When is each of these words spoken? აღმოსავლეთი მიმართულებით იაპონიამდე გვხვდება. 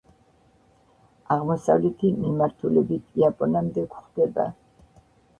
აღმოსავლეთი 1.33 2.09
მიმართულებით 2.21 3.19
იაპონიამდე 3.21 3.83
გვხვდება. 3.93 4.47